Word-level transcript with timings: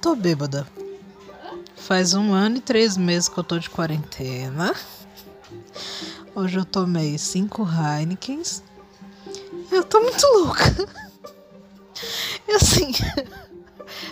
tô 0.00 0.14
bêbada. 0.14 0.66
Faz 1.76 2.14
um 2.14 2.32
ano 2.32 2.58
e 2.58 2.60
três 2.60 2.96
meses 2.96 3.28
que 3.28 3.38
eu 3.38 3.44
tô 3.44 3.58
de 3.58 3.70
quarentena. 3.70 4.74
Hoje 6.34 6.58
eu 6.58 6.64
tomei 6.64 7.18
cinco 7.18 7.66
Heinekens. 7.66 8.62
Eu 9.70 9.84
tô 9.84 10.00
muito 10.00 10.24
louca. 10.26 10.64
E 12.46 12.52
assim, 12.52 12.92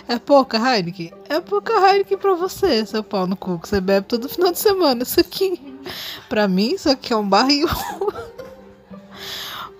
é 0.07 0.19
pouca 0.19 0.57
Heineken? 0.57 1.13
É 1.29 1.39
pouca 1.39 1.73
Heineken 1.73 2.17
pra 2.17 2.35
você, 2.35 2.85
seu 2.85 3.03
pau 3.03 3.25
no 3.25 3.35
cu, 3.35 3.59
que 3.59 3.69
você 3.69 3.79
bebe 3.79 4.07
todo 4.07 4.29
final 4.29 4.51
de 4.51 4.59
semana. 4.59 5.03
Isso 5.03 5.19
aqui, 5.19 5.79
pra 6.27 6.47
mim, 6.47 6.73
isso 6.73 6.89
aqui 6.89 7.13
é 7.13 7.15
um 7.15 7.27
barril. 7.27 7.67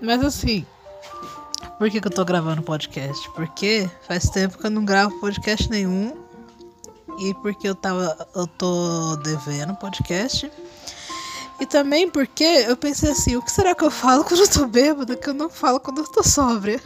Mas 0.01 0.23
assim, 0.23 0.65
por 1.77 1.89
que, 1.89 2.01
que 2.01 2.07
eu 2.07 2.11
tô 2.11 2.25
gravando 2.25 2.61
podcast? 2.61 3.29
Porque 3.31 3.89
faz 4.07 4.29
tempo 4.29 4.57
que 4.57 4.65
eu 4.65 4.71
não 4.71 4.83
gravo 4.83 5.19
podcast 5.19 5.69
nenhum. 5.69 6.17
E 7.19 7.33
porque 7.35 7.67
eu 7.67 7.75
tava. 7.75 8.27
Eu 8.35 8.47
tô 8.47 9.15
devendo 9.17 9.75
podcast. 9.75 10.51
E 11.59 11.65
também 11.65 12.09
porque 12.09 12.43
eu 12.43 12.77
pensei 12.77 13.11
assim, 13.11 13.35
o 13.35 13.41
que 13.41 13.51
será 13.51 13.73
que 13.73 13.83
eu 13.83 13.89
falo 13.89 14.23
quando 14.23 14.41
eu 14.41 14.49
tô 14.49 14.67
bêbada 14.67 15.15
que 15.15 15.27
eu 15.27 15.33
não 15.33 15.49
falo 15.49 15.79
quando 15.79 16.01
eu 16.01 16.07
tô 16.07 16.23
sóbria? 16.23 16.79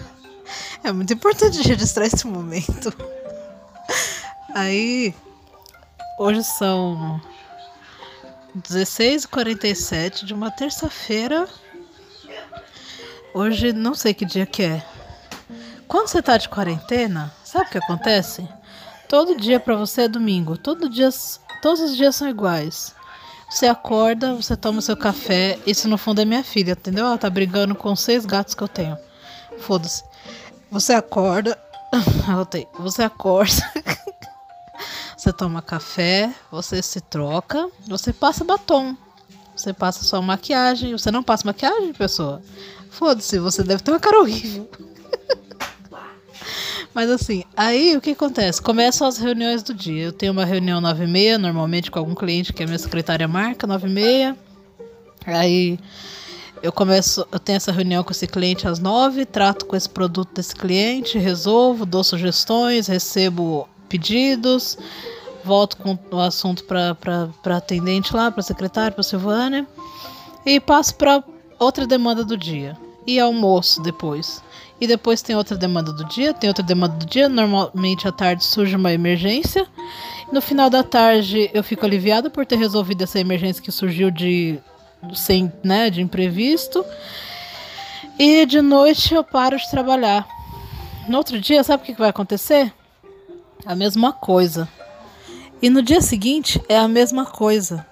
É 0.83 0.91
muito 0.91 1.13
importante 1.13 1.61
registrar 1.61 2.05
esse 2.05 2.25
momento. 2.25 2.94
Aí, 4.53 5.13
hoje 6.17 6.44
são 6.44 7.21
16h47 8.58 10.25
de 10.25 10.33
uma 10.33 10.52
terça-feira 10.52 11.47
Hoje 13.34 13.71
não 13.71 13.94
sei 13.94 14.13
que 14.13 14.26
dia 14.26 14.45
que 14.45 14.63
é. 14.63 14.84
Quando 15.88 16.08
você 16.08 16.22
tá 16.22 16.38
de 16.38 16.49
quarentena, 16.49 17.34
sabe 17.44 17.66
o 17.66 17.70
que 17.70 17.77
acontece? 17.77 18.47
Todo 19.08 19.38
dia 19.38 19.59
para 19.59 19.75
você 19.75 20.03
é 20.03 20.08
domingo. 20.08 20.58
Todo 20.58 20.89
dia, 20.89 21.09
todos 21.61 21.81
os 21.81 21.95
dias 21.95 22.16
são 22.16 22.30
iguais. 22.30 22.95
Você 23.50 23.67
acorda, 23.67 24.33
você 24.33 24.55
toma 24.55 24.81
seu 24.81 24.95
café. 24.95 25.59
Isso 25.66 25.88
no 25.88 25.97
fundo 25.97 26.22
é 26.22 26.25
minha 26.25 26.44
filha, 26.44 26.72
entendeu? 26.72 27.05
Ela 27.05 27.17
tá 27.17 27.30
brigando 27.30 27.75
com 27.75 27.95
seis 27.95 28.25
gatos 28.25 28.53
que 28.53 28.64
eu 28.64 28.67
tenho. 28.67 28.97
Foda-se. 29.59 30.03
Você 30.70 30.94
acorda. 30.94 31.58
Você 32.80 33.03
acorda. 33.03 33.72
você 35.17 35.31
toma 35.33 35.61
café, 35.61 36.33
você 36.50 36.81
se 36.81 37.00
troca, 37.00 37.70
você 37.86 38.11
passa 38.11 38.44
batom. 38.44 38.95
Você 39.55 39.73
passa 39.73 40.03
sua 40.03 40.21
maquiagem. 40.21 40.91
Você 40.91 41.11
não 41.11 41.23
passa 41.23 41.45
maquiagem, 41.45 41.94
pessoa? 41.94 42.41
Foda-se, 42.89 43.39
você 43.39 43.63
deve 43.63 43.81
ter 43.83 43.91
uma 43.91 43.99
cara 43.99 44.19
horrível. 44.19 44.69
Mas 46.93 47.09
assim, 47.09 47.43
aí 47.55 47.95
o 47.95 48.02
que 48.02 48.11
acontece? 48.11 48.61
Começam 48.61 49.08
as 49.08 49.17
reuniões 49.17 49.63
do 49.63 49.73
dia. 49.73 50.05
Eu 50.05 50.11
tenho 50.11 50.33
uma 50.33 50.43
reunião 50.43 50.81
9 50.81 51.03
e 51.03 51.08
meia, 51.08 51.38
normalmente 51.38 51.89
com 51.89 51.99
algum 51.99 52.13
cliente 52.13 52.52
que 52.52 52.63
a 52.63 52.66
minha 52.66 52.80
secretária 52.80 53.27
marca, 53.27 53.66
9 53.66 53.88
e 53.88 53.91
meia. 53.91 54.38
Aí 55.25 55.80
eu 56.61 56.71
começo, 56.71 57.25
eu 57.31 57.39
tenho 57.39 57.58
essa 57.58 57.71
reunião 57.71 58.03
com 58.03 58.11
esse 58.11 58.27
cliente 58.27 58.67
às 58.67 58.80
9, 58.80 59.25
trato 59.25 59.65
com 59.65 59.75
esse 59.75 59.89
produto 59.89 60.36
desse 60.36 60.55
cliente, 60.55 61.17
resolvo, 61.17 61.86
dou 61.86 62.03
sugestões, 62.03 62.88
recebo 62.88 63.67
pedidos, 63.89 64.77
volto 65.44 65.78
com 65.78 65.97
o 66.11 66.20
assunto 66.20 66.64
para 66.64 67.58
atendente 67.58 68.16
lá, 68.16 68.31
para 68.31 68.42
secretária, 68.42 68.92
para 68.92 69.03
Silvânia, 69.03 69.67
e 70.45 70.59
passo 70.59 70.95
para 70.95 71.23
outra 71.59 71.86
demanda 71.86 72.23
do 72.23 72.38
dia. 72.38 72.78
E 73.06 73.20
almoço 73.20 73.81
depois. 73.81 74.44
E 74.80 74.88
depois 74.88 75.22
tem 75.22 75.36
outra 75.36 75.56
demanda 75.56 75.92
do 75.92 76.06
dia, 76.06 76.33
tem 76.33 76.50
outra 76.50 76.64
demanda 76.64 76.95
do 76.95 77.06
dia. 77.06 77.30
Normalmente 77.30 78.08
à 78.08 78.11
tarde 78.11 78.44
surge 78.44 78.75
uma 78.75 78.92
emergência. 78.92 79.67
No 80.31 80.42
final 80.42 80.70
da 80.70 80.83
tarde 80.83 81.50
eu 81.53 81.64
fico 81.64 81.86
aliviada 81.86 82.30
por 82.30 82.45
ter 82.45 82.58
resolvido 82.58 83.04
essa 83.04 83.20
emergência 83.20 83.61
que 83.61 83.71
surgiu 83.71 84.10
de 84.10 84.60
sem, 85.14 85.52
né, 85.64 85.89
de 85.89 86.02
imprevisto. 86.02 86.86
E 88.17 88.45
de 88.45 88.61
noite 88.61 89.14
eu 89.14 89.23
paro 89.23 89.58
de 89.58 89.70
trabalhar. 89.70 90.27
No 91.08 91.17
outro 91.17 91.39
dia, 91.39 91.64
sabe 91.64 91.83
o 91.83 91.86
que 91.86 91.94
vai 91.94 92.10
acontecer? 92.10 92.71
A 93.65 93.76
mesma 93.76 94.14
coisa. 94.14 94.67
E 95.61 95.70
no 95.70 95.83
dia 95.83 96.02
seguinte 96.02 96.60
é 96.67 96.76
a 96.76 96.88
mesma 96.88 97.23
coisa. 97.23 97.86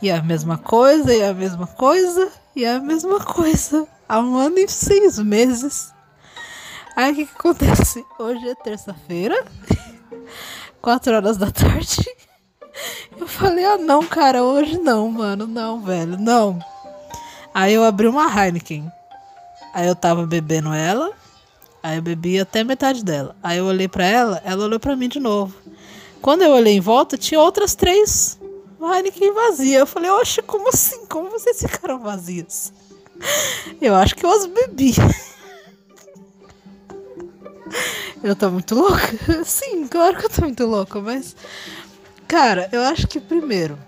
E 0.00 0.10
a 0.10 0.22
mesma 0.22 0.56
coisa, 0.56 1.12
e 1.12 1.22
a 1.24 1.34
mesma 1.34 1.66
coisa, 1.66 2.30
e 2.54 2.64
a 2.64 2.78
mesma 2.78 3.18
coisa. 3.18 3.86
Há 4.08 4.20
um 4.20 4.36
ano 4.36 4.58
e 4.58 4.68
seis 4.68 5.18
meses. 5.18 5.92
Aí 6.94 7.12
o 7.12 7.16
que, 7.16 7.26
que 7.26 7.32
acontece? 7.36 8.04
Hoje 8.16 8.48
é 8.48 8.54
terça-feira, 8.54 9.44
quatro 10.80 11.16
horas 11.16 11.36
da 11.36 11.50
tarde. 11.50 12.06
Eu 13.18 13.26
falei, 13.26 13.64
ah 13.64 13.78
não, 13.78 14.04
cara, 14.04 14.44
hoje 14.44 14.78
não, 14.78 15.10
mano, 15.10 15.46
não, 15.46 15.80
velho, 15.80 16.16
não. 16.16 16.60
Aí 17.52 17.74
eu 17.74 17.82
abri 17.82 18.06
uma 18.06 18.28
Heineken. 18.28 18.90
Aí 19.72 19.88
eu 19.88 19.96
tava 19.96 20.24
bebendo 20.26 20.72
ela. 20.72 21.10
Aí 21.82 21.96
eu 21.96 22.02
bebi 22.02 22.38
até 22.38 22.62
metade 22.62 23.04
dela. 23.04 23.34
Aí 23.42 23.58
eu 23.58 23.66
olhei 23.66 23.88
para 23.88 24.04
ela, 24.04 24.40
ela 24.44 24.64
olhou 24.64 24.78
para 24.78 24.94
mim 24.94 25.08
de 25.08 25.18
novo. 25.18 25.54
Quando 26.24 26.40
eu 26.40 26.52
olhei 26.52 26.72
em 26.72 26.80
volta, 26.80 27.18
tinha 27.18 27.38
outras 27.38 27.74
três 27.74 28.40
Heineken 28.80 29.34
vazia. 29.34 29.80
Eu 29.80 29.86
falei, 29.86 30.10
oxe, 30.10 30.40
como 30.40 30.70
assim? 30.70 31.04
Como 31.04 31.28
vocês 31.28 31.60
ficaram 31.60 31.98
vazias? 31.98 32.72
Eu 33.78 33.94
acho 33.94 34.16
que 34.16 34.24
eu 34.24 34.30
as 34.30 34.46
bebi. 34.46 34.94
Eu 38.22 38.34
tô 38.34 38.48
muito 38.48 38.74
louca? 38.74 39.06
Sim, 39.44 39.86
claro 39.86 40.16
que 40.16 40.24
eu 40.24 40.30
tô 40.30 40.40
muito 40.40 40.64
louca, 40.64 40.98
mas. 40.98 41.36
Cara, 42.26 42.70
eu 42.72 42.80
acho 42.80 43.06
que 43.06 43.20
primeiro. 43.20 43.78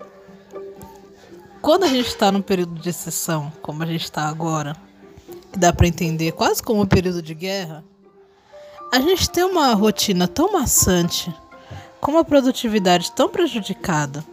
Quando 1.62 1.84
a 1.84 1.88
gente 1.88 2.14
tá 2.16 2.30
num 2.30 2.42
período 2.42 2.74
de 2.78 2.90
exceção, 2.90 3.50
como 3.62 3.82
a 3.82 3.86
gente 3.86 4.12
tá 4.12 4.28
agora, 4.28 4.76
que 5.50 5.58
dá 5.58 5.72
para 5.72 5.88
entender 5.88 6.32
quase 6.32 6.62
como 6.62 6.82
um 6.82 6.86
período 6.86 7.22
de 7.22 7.32
guerra, 7.32 7.82
a 8.92 9.00
gente 9.00 9.30
tem 9.30 9.42
uma 9.42 9.72
rotina 9.72 10.28
tão 10.28 10.52
maçante 10.52 11.34
com 12.06 12.12
uma 12.12 12.24
produtividade 12.24 13.10
tão 13.10 13.28
prejudicada 13.28 14.24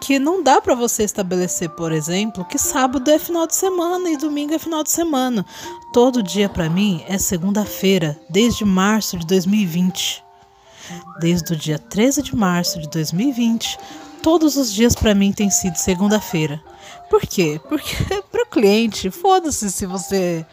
que 0.00 0.16
não 0.16 0.44
dá 0.44 0.60
para 0.60 0.76
você 0.76 1.02
estabelecer, 1.02 1.68
por 1.70 1.90
exemplo, 1.90 2.44
que 2.44 2.56
sábado 2.56 3.10
é 3.10 3.18
final 3.18 3.48
de 3.48 3.56
semana 3.56 4.10
e 4.10 4.16
domingo 4.16 4.54
é 4.54 4.60
final 4.60 4.84
de 4.84 4.92
semana. 4.92 5.44
Todo 5.92 6.22
dia 6.22 6.48
para 6.48 6.70
mim 6.70 7.02
é 7.08 7.18
segunda-feira, 7.18 8.16
desde 8.30 8.64
março 8.64 9.18
de 9.18 9.26
2020. 9.26 10.22
Desde 11.18 11.52
o 11.52 11.56
dia 11.56 11.80
13 11.80 12.22
de 12.22 12.36
março 12.36 12.80
de 12.80 12.88
2020, 12.88 13.76
todos 14.22 14.56
os 14.56 14.72
dias 14.72 14.94
para 14.94 15.16
mim 15.16 15.32
tem 15.32 15.50
sido 15.50 15.74
segunda-feira. 15.74 16.62
Por 17.10 17.22
quê? 17.22 17.60
Porque 17.68 17.96
para 18.30 18.44
o 18.44 18.46
cliente, 18.46 19.10
foda-se 19.10 19.68
se 19.72 19.84
você 19.84 20.46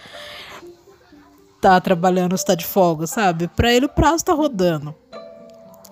tá 1.62 1.80
trabalhando 1.80 2.32
ou 2.32 2.36
está 2.36 2.56
de 2.56 2.66
folga, 2.66 3.06
sabe? 3.06 3.48
Para 3.48 3.72
ele 3.72 3.86
o 3.86 3.90
prazo 3.90 4.26
tá 4.26 4.34
rodando. 4.34 4.96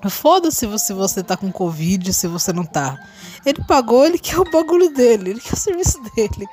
Foda-se 0.08 0.68
se 0.80 0.94
você 0.94 1.24
tá 1.24 1.36
com 1.36 1.52
Covid, 1.52 2.14
se 2.14 2.28
você 2.28 2.54
não 2.54 2.64
tá. 2.64 2.98
Ele 3.46 3.64
pagou, 3.66 4.06
ele 4.06 4.20
quer 4.20 4.40
o 4.40 4.50
bagulho 4.50 4.94
dele, 4.94 5.32
ele 5.32 5.42
quer 5.42 5.54
o 5.54 5.58
serviço 5.58 6.00
dele. 6.16 6.48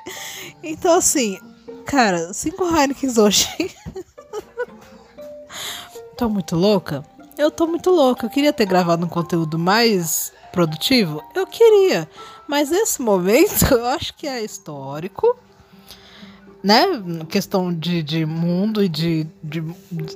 Então, 0.63 0.95
assim, 0.97 1.39
cara, 1.85 2.33
cinco 2.33 2.65
Heineken 2.65 3.11
hoje. 3.19 3.49
tô 6.17 6.29
muito 6.29 6.57
louca? 6.57 7.05
Eu 7.37 7.51
tô 7.51 7.67
muito 7.67 7.91
louca. 7.91 8.27
Eu 8.27 8.31
queria 8.31 8.53
ter 8.53 8.65
gravado 8.65 9.05
um 9.05 9.09
conteúdo 9.09 9.59
mais 9.59 10.33
produtivo? 10.51 11.23
Eu 11.35 11.47
queria. 11.47 12.09
Mas 12.49 12.73
esse 12.73 13.03
momento 13.03 13.71
eu 13.75 13.87
acho 13.87 14.15
que 14.15 14.27
é 14.27 14.43
histórico 14.43 15.37
né, 16.67 16.85
questão 17.29 17.73
de, 17.73 18.03
de 18.03 18.27
mundo 18.27 18.83
e 18.83 18.89
de, 18.89 19.25
de 19.41 19.63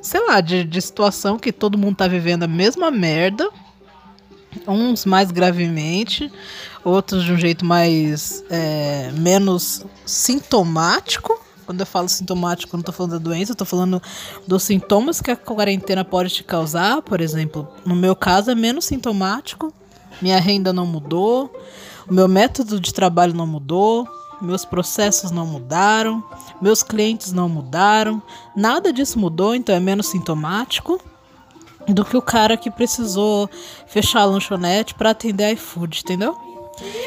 sei 0.03 0.27
lá, 0.27 0.41
de, 0.41 0.65
de 0.65 0.83
situação 0.83 1.39
que 1.39 1.53
todo 1.53 1.79
mundo 1.79 1.95
tá 1.95 2.09
vivendo 2.09 2.43
a 2.43 2.49
mesma 2.49 2.91
merda. 2.91 3.49
Uns 4.67 5.05
mais 5.05 5.31
gravemente, 5.31 6.29
outros 6.85 7.23
de 7.23 7.33
um 7.33 7.39
jeito 7.39 7.65
mais 7.65 8.43
é, 8.51 9.13
menos 9.13 9.87
sintomático. 10.05 11.41
Quando 11.65 11.83
eu 11.83 11.87
falo 11.87 12.09
sintomático, 12.09 12.77
não 12.77 12.83
tô 12.83 12.91
falando 12.91 13.13
da 13.13 13.19
doença, 13.19 13.53
eu 13.53 13.57
tô 13.57 13.65
falando 13.65 14.03
dos 14.45 14.65
sintomas 14.65 15.21
que 15.21 15.31
a 15.31 15.37
quarentena 15.37 16.05
pode 16.05 16.31
te 16.31 16.43
causar. 16.43 17.01
Por 17.03 17.21
exemplo, 17.21 17.69
no 17.87 17.95
meu 17.95 18.17
caso 18.17 18.51
é 18.51 18.57
menos 18.57 18.87
sintomático, 18.87 19.73
minha 20.21 20.41
renda 20.41 20.73
não 20.73 20.85
mudou, 20.85 21.55
o 22.09 22.13
meu 22.13 22.27
método 22.27 22.81
de 22.81 22.93
trabalho 22.93 23.35
não 23.35 23.47
mudou, 23.47 24.09
meus 24.41 24.65
processos 24.65 25.31
não 25.31 25.47
mudaram, 25.47 26.23
meus 26.61 26.83
clientes 26.83 27.33
não 27.33 27.49
mudaram, 27.49 28.23
nada 28.57 28.93
disso 28.93 29.19
mudou, 29.19 29.55
então 29.55 29.75
é 29.75 29.81
menos 29.81 30.09
sintomático 30.09 31.01
do 31.89 32.05
que 32.05 32.17
o 32.17 32.23
cara 32.23 32.57
que 32.57 32.71
precisou 32.71 33.49
fechar 33.87 34.21
a 34.21 34.25
lanchonete 34.25 34.95
para 34.95 35.11
atender 35.11 35.53
iFood, 35.55 36.01
entendeu? 36.05 36.37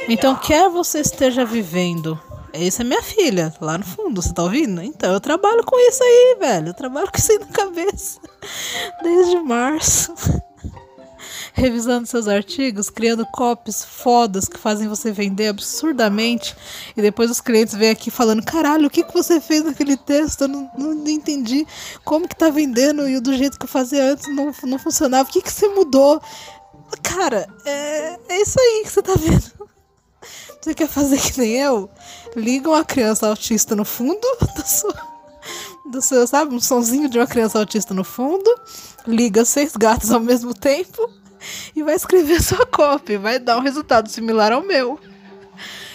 Então, 0.07 0.35
quer 0.35 0.69
você 0.69 0.99
esteja 0.99 1.45
vivendo. 1.45 2.19
Essa 2.51 2.83
é 2.83 2.85
minha 2.85 3.01
filha, 3.01 3.53
lá 3.59 3.77
no 3.77 3.85
fundo, 3.85 4.21
você 4.21 4.31
tá 4.31 4.43
ouvindo? 4.43 4.81
Então, 4.83 5.11
eu 5.11 5.19
trabalho 5.19 5.63
com 5.63 5.75
isso 5.79 6.03
aí, 6.03 6.37
velho. 6.39 6.67
Eu 6.67 6.73
trabalho 6.73 7.09
com 7.11 7.17
isso 7.17 7.31
aí 7.31 7.39
na 7.39 7.47
cabeça. 7.47 8.19
Desde 9.01 9.39
março. 9.39 10.13
Revisando 11.53 12.07
seus 12.07 12.27
artigos, 12.27 12.89
criando 12.89 13.25
copies 13.27 13.85
fodas 13.85 14.49
que 14.49 14.57
fazem 14.57 14.87
você 14.87 15.11
vender 15.11 15.47
absurdamente. 15.47 16.55
E 16.97 17.01
depois 17.01 17.29
os 17.29 17.39
clientes 17.39 17.75
vêm 17.75 17.91
aqui 17.91 18.09
falando: 18.09 18.43
caralho, 18.43 18.87
o 18.87 18.89
que, 18.89 19.03
que 19.03 19.13
você 19.13 19.39
fez 19.39 19.63
naquele 19.63 19.95
texto? 19.95 20.41
Eu 20.41 20.47
não, 20.47 20.71
não, 20.75 21.07
entendi 21.07 21.65
como 22.03 22.27
que 22.27 22.35
tá 22.35 22.49
vendendo 22.49 23.07
e 23.07 23.19
do 23.19 23.37
jeito 23.37 23.57
que 23.57 23.65
eu 23.65 23.69
fazia 23.69 24.11
antes 24.11 24.27
não, 24.35 24.51
não 24.63 24.79
funcionava. 24.79 25.29
O 25.29 25.31
que, 25.31 25.41
que 25.41 25.51
você 25.51 25.67
mudou? 25.67 26.19
Cara, 27.03 27.47
é, 27.65 28.17
é 28.29 28.41
isso 28.41 28.59
aí 28.59 28.81
que 28.83 28.91
você 28.91 29.01
tá 29.01 29.13
vendo. 29.15 29.53
Você 30.61 30.73
quer 30.73 30.87
fazer 30.87 31.19
que 31.19 31.37
nem 31.41 31.57
eu? 31.57 31.89
Liga 32.37 32.69
uma 32.69 32.85
criança 32.85 33.27
autista 33.27 33.75
no 33.75 33.83
fundo 33.83 34.25
do 34.55 34.65
seu, 34.65 34.93
do 35.91 36.01
seu, 36.01 36.25
sabe? 36.25 36.55
Um 36.55 36.61
sonzinho 36.61 37.09
de 37.09 37.19
uma 37.19 37.27
criança 37.27 37.59
autista 37.59 37.93
no 37.93 38.05
fundo. 38.05 38.49
Liga 39.05 39.43
seis 39.43 39.75
gatos 39.75 40.09
ao 40.09 40.21
mesmo 40.21 40.53
tempo 40.53 41.11
e 41.75 41.83
vai 41.83 41.95
escrever 41.95 42.41
sua 42.41 42.65
cópia. 42.65 43.19
Vai 43.19 43.39
dar 43.39 43.57
um 43.57 43.61
resultado 43.61 44.09
similar 44.09 44.51
ao 44.51 44.61
meu. 44.61 44.99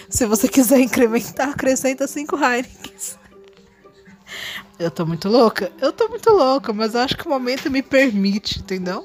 Se 0.08 0.24
você 0.26 0.48
quiser 0.48 0.80
incrementar, 0.80 1.50
acrescenta 1.50 2.06
cinco 2.06 2.36
Heinekens. 2.36 3.18
Eu 4.78 4.90
tô 4.90 5.04
muito 5.04 5.28
louca? 5.28 5.72
Eu 5.80 5.92
tô 5.92 6.08
muito 6.08 6.30
louca, 6.30 6.72
mas 6.72 6.94
acho 6.94 7.16
que 7.16 7.26
o 7.26 7.30
momento 7.30 7.70
me 7.70 7.82
permite, 7.82 8.60
entendeu? 8.60 9.04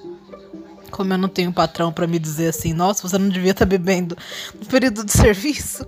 como 0.93 1.11
eu 1.11 1.17
não 1.17 1.27
tenho 1.27 1.51
patrão 1.51 1.91
para 1.91 2.05
me 2.05 2.19
dizer 2.19 2.49
assim, 2.49 2.71
nossa, 2.71 3.01
você 3.01 3.17
não 3.17 3.27
devia 3.27 3.49
estar 3.49 3.65
tá 3.65 3.69
bebendo 3.69 4.15
no 4.53 4.65
período 4.67 5.03
de 5.03 5.11
serviço, 5.11 5.85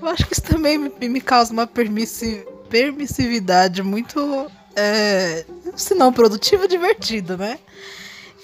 eu 0.00 0.08
acho 0.08 0.24
que 0.24 0.32
isso 0.32 0.42
também 0.42 0.78
me, 0.78 1.08
me 1.08 1.20
causa 1.20 1.52
uma 1.52 1.66
permissi 1.66 2.46
permissividade 2.70 3.82
muito, 3.82 4.46
é, 4.76 5.44
se 5.74 5.94
não 5.94 6.12
produtiva, 6.12 6.68
divertida, 6.68 7.36
né? 7.36 7.58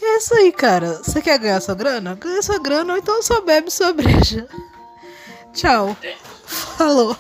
É 0.06 0.18
isso 0.18 0.34
aí, 0.34 0.52
cara. 0.52 1.00
Você 1.02 1.20
quer 1.20 1.38
ganhar 1.38 1.60
sua 1.60 1.74
grana? 1.74 2.14
Ganha 2.14 2.42
sua 2.42 2.58
grana 2.58 2.92
ou 2.92 2.98
então 2.98 3.22
só 3.22 3.40
bebe 3.40 3.70
sua 3.70 3.92
breja. 3.92 4.46
Tchau. 5.52 5.96
Falou. 6.76 7.16